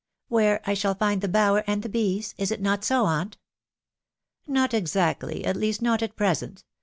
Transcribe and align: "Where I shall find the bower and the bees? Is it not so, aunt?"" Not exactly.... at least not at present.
"Where 0.29 0.61
I 0.65 0.73
shall 0.73 0.95
find 0.95 1.21
the 1.21 1.27
bower 1.27 1.63
and 1.67 1.83
the 1.83 1.87
bees? 1.87 2.33
Is 2.39 2.49
it 2.49 2.59
not 2.59 2.83
so, 2.83 3.05
aunt?"" 3.05 3.37
Not 4.47 4.73
exactly.... 4.73 5.45
at 5.45 5.55
least 5.55 5.79
not 5.83 6.01
at 6.01 6.15
present. 6.15 6.63